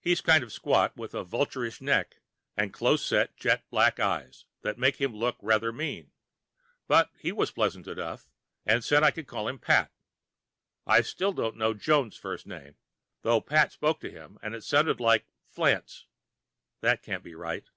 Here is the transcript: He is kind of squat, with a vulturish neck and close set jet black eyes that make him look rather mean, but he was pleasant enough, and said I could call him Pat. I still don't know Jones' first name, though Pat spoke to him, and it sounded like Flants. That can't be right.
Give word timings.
He 0.00 0.10
is 0.10 0.20
kind 0.20 0.42
of 0.42 0.52
squat, 0.52 0.96
with 0.96 1.14
a 1.14 1.22
vulturish 1.24 1.80
neck 1.80 2.20
and 2.56 2.72
close 2.72 3.06
set 3.06 3.36
jet 3.36 3.62
black 3.70 4.00
eyes 4.00 4.44
that 4.62 4.76
make 4.76 4.96
him 5.00 5.14
look 5.14 5.36
rather 5.40 5.70
mean, 5.72 6.10
but 6.88 7.12
he 7.16 7.30
was 7.30 7.52
pleasant 7.52 7.86
enough, 7.86 8.28
and 8.66 8.82
said 8.82 9.04
I 9.04 9.12
could 9.12 9.28
call 9.28 9.46
him 9.46 9.60
Pat. 9.60 9.92
I 10.84 11.02
still 11.02 11.32
don't 11.32 11.56
know 11.56 11.74
Jones' 11.74 12.16
first 12.16 12.44
name, 12.44 12.74
though 13.22 13.40
Pat 13.40 13.70
spoke 13.70 14.00
to 14.00 14.10
him, 14.10 14.36
and 14.42 14.52
it 14.56 14.64
sounded 14.64 14.98
like 14.98 15.28
Flants. 15.48 16.06
That 16.80 17.00
can't 17.00 17.22
be 17.22 17.36
right. 17.36 17.70